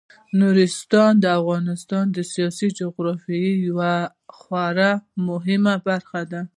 نورستان 0.39 1.11
د 1.23 1.25
افغانستان 1.41 2.05
د 2.11 2.17
سیاسي 2.33 2.67
جغرافیې 2.79 3.51
یوه 3.67 3.93
خورا 4.37 4.91
مهمه 5.27 5.75
برخه 5.87 6.21
ده. 6.31 6.41